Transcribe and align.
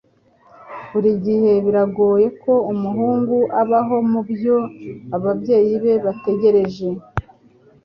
Buri 0.91 1.11
gihe 1.25 1.51
biragoye 1.65 2.27
ko 2.41 2.53
umuhungu 2.73 3.35
abaho 3.61 3.95
mubyo 4.11 4.57
ababyeyi 5.15 5.73
be 5.83 5.93
bategereje 6.05 6.87